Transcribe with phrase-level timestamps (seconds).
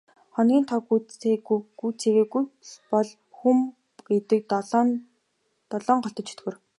[0.35, 0.87] Хоногийн тоо нь
[1.79, 3.57] гүйцээгүй л бол хүн
[4.07, 4.41] гэдэг
[5.73, 6.55] долоон голтой чөтгөр.